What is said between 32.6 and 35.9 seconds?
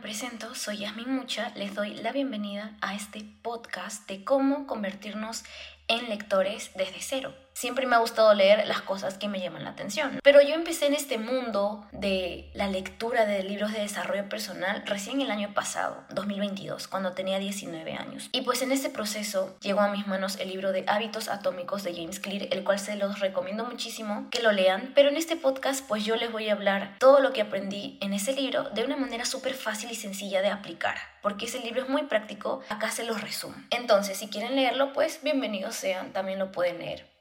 acá se los resumo. Entonces, si quieren leerlo, pues bienvenidos